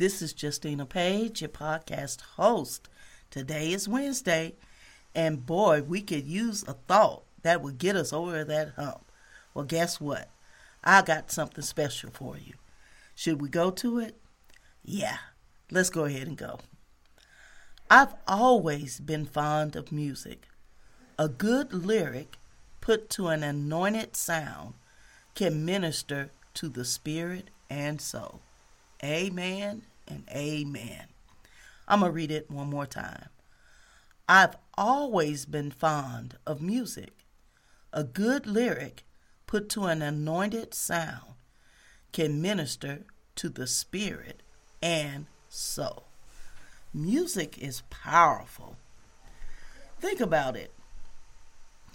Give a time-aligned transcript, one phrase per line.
[0.00, 2.88] This is Justina Page, your podcast host.
[3.30, 4.54] Today is Wednesday,
[5.14, 9.04] and boy, we could use a thought that would get us over that hump.
[9.52, 10.30] Well, guess what?
[10.82, 12.54] I got something special for you.
[13.14, 14.16] Should we go to it?
[14.82, 15.18] Yeah,
[15.70, 16.60] let's go ahead and go.
[17.90, 20.48] I've always been fond of music.
[21.18, 22.38] A good lyric
[22.80, 24.72] put to an anointed sound
[25.34, 28.40] can minister to the spirit and soul.
[29.04, 31.04] Amen and amen.
[31.88, 33.28] I'm going to read it one more time.
[34.28, 37.24] I've always been fond of music.
[37.92, 39.04] A good lyric
[39.46, 41.34] put to an anointed sound
[42.12, 43.04] can minister
[43.36, 44.42] to the spirit
[44.82, 46.04] and soul.
[46.94, 48.76] Music is powerful.
[50.00, 50.72] Think about it.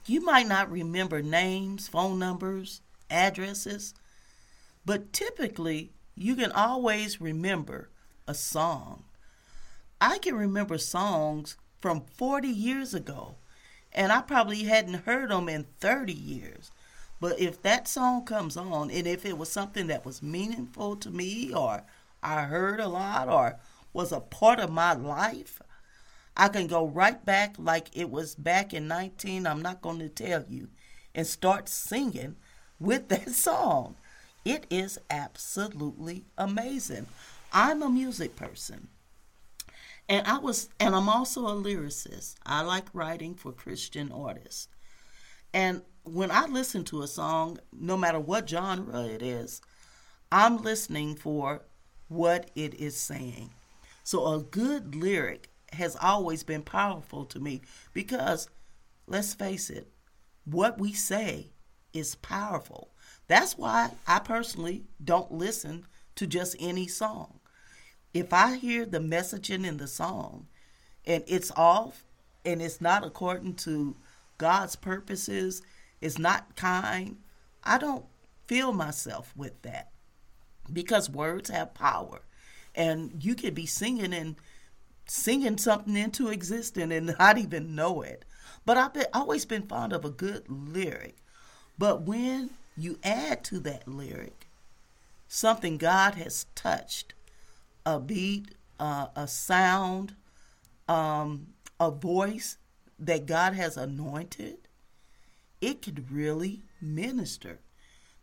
[0.05, 3.93] You might not remember names, phone numbers, addresses,
[4.85, 7.89] but typically you can always remember
[8.27, 9.03] a song.
[10.01, 13.35] I can remember songs from 40 years ago,
[13.93, 16.71] and I probably hadn't heard them in 30 years.
[17.21, 21.09] But if that song comes on, and if it was something that was meaningful to
[21.09, 21.83] me, or
[22.21, 23.57] I heard a lot, or
[23.93, 25.61] was a part of my life,
[26.35, 30.09] I can go right back like it was back in 19, I'm not going to
[30.09, 30.67] tell you,
[31.13, 32.35] and start singing
[32.79, 33.95] with that song.
[34.43, 37.07] It is absolutely amazing.
[37.57, 38.89] I'm a music person.
[40.09, 42.35] And I was and I'm also a lyricist.
[42.45, 44.67] I like writing for Christian artists.
[45.53, 49.61] And when I listen to a song, no matter what genre it is,
[50.33, 51.61] I'm listening for
[52.09, 53.51] what it is saying.
[54.03, 57.61] So a good lyric has always been powerful to me
[57.93, 58.49] because
[59.07, 59.87] let's face it,
[60.43, 61.53] what we say
[61.93, 62.89] is powerful.
[63.29, 67.39] That's why I personally don't listen to just any song.
[68.15, 70.47] If I hear the messaging in the song
[71.05, 72.05] and it's off
[72.45, 73.97] and it's not according to
[74.37, 75.61] God's purposes,
[75.99, 77.17] it's not kind,
[77.61, 78.05] I don't
[78.47, 79.89] feel myself with that
[80.71, 82.21] because words have power.
[82.73, 84.37] And you could be singing and
[85.05, 88.23] singing something into existence and not even know it.
[88.65, 91.17] But I've been, always been fond of a good lyric.
[91.77, 94.47] But when you add to that lyric
[95.27, 97.13] something God has touched
[97.85, 100.15] a beat, uh, a sound,
[100.87, 101.47] um,
[101.79, 102.57] a voice
[102.99, 104.67] that God has anointed,
[105.61, 107.59] it could really minister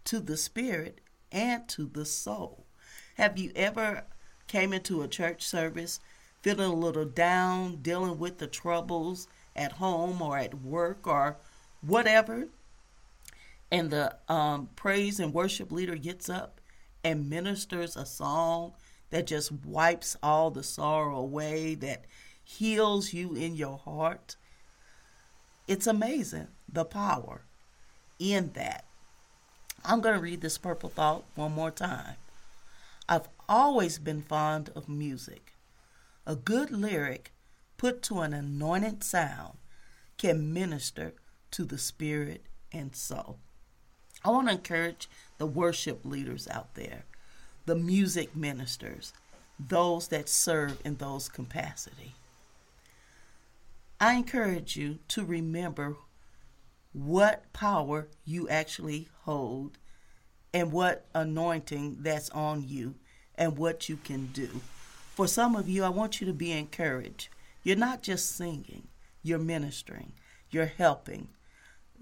[0.04, 2.66] to the spirit and to the soul.
[3.16, 4.04] Have you ever
[4.46, 6.00] came into a church service
[6.40, 11.38] feeling a little down, dealing with the troubles at home or at work or
[11.80, 12.48] whatever?
[13.72, 16.60] and the um, praise and worship leader gets up
[17.02, 18.74] and ministers a song
[19.12, 22.06] that just wipes all the sorrow away, that
[22.42, 24.36] heals you in your heart.
[25.68, 27.42] It's amazing the power
[28.18, 28.86] in that.
[29.84, 32.16] I'm going to read this purple thought one more time.
[33.08, 35.52] I've always been fond of music.
[36.26, 37.32] A good lyric
[37.76, 39.58] put to an anointed sound
[40.16, 41.12] can minister
[41.50, 43.38] to the spirit and soul.
[44.24, 47.04] I want to encourage the worship leaders out there,
[47.66, 49.12] the music ministers,
[49.58, 52.14] those that serve in those capacity.
[54.00, 55.96] I encourage you to remember
[56.92, 59.78] what power you actually hold
[60.52, 62.96] and what anointing that's on you
[63.36, 64.48] and what you can do.
[65.14, 67.28] For some of you, I want you to be encouraged.
[67.62, 68.88] You're not just singing,
[69.22, 70.12] you're ministering,
[70.50, 71.28] you're helping,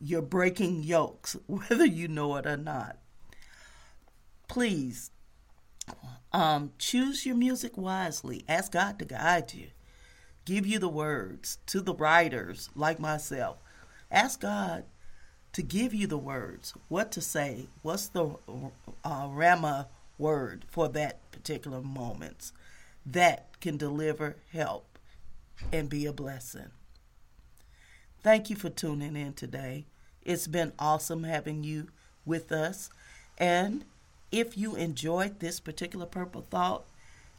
[0.00, 2.96] you're breaking yokes, whether you know it or not.
[4.49, 5.11] Please
[6.32, 8.44] um, choose your music wisely.
[8.48, 9.69] Ask God to guide you.
[10.44, 13.58] Give you the words to the writers like myself.
[14.10, 14.84] Ask God
[15.52, 18.37] to give you the words, what to say, what's the
[19.04, 19.87] uh, Rhema
[20.19, 22.52] word for that particular moment
[23.04, 24.98] that can deliver help
[25.72, 26.70] and be a blessing.
[28.22, 29.86] Thank you for tuning in today.
[30.22, 31.88] It's been awesome having you
[32.25, 32.90] with us.
[33.38, 33.84] And
[34.32, 36.85] if you enjoyed this particular purple thought,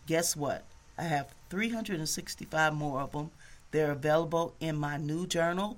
[0.06, 0.64] guess what?
[0.98, 3.32] I have 365 more of them.
[3.72, 5.78] They're available in my new journal,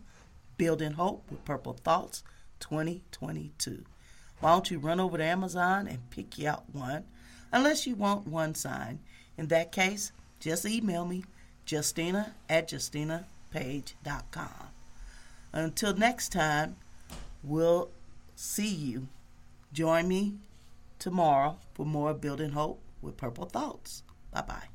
[0.58, 2.24] Building Hope with Purple Thoughts
[2.60, 3.86] 2022.
[4.40, 7.04] Why don't you run over to Amazon and pick you out one?
[7.52, 9.00] Unless you want one sign.
[9.38, 11.24] In that case, just email me,
[11.70, 14.50] Justina at JustinaPage.com.
[15.54, 16.76] Until next time,
[17.44, 17.90] we'll
[18.36, 19.08] see you.
[19.72, 20.34] Join me
[21.04, 24.04] tomorrow for more Building Hope with Purple Thoughts.
[24.32, 24.68] Bye bye.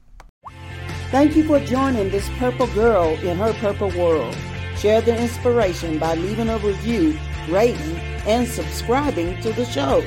[1.10, 4.36] Thank you for joining this purple girl in her purple world.
[4.76, 7.96] Share the inspiration by leaving a review, rating,
[8.26, 10.04] and subscribing to the show.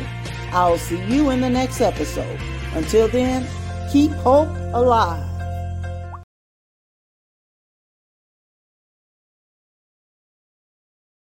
[0.51, 2.39] I'll see you in the next episode.
[2.75, 3.47] Until then,
[3.91, 5.30] keep hope alive.